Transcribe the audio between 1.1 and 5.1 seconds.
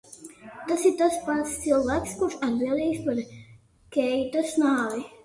pats cilvēks, kurš atbildīgs par Keitas nāvi?